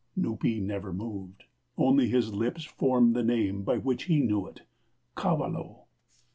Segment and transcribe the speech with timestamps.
[0.15, 1.43] Nupee never moved;
[1.77, 4.61] only his lips formed the name by which he knew it
[5.15, 5.83] kalawoe.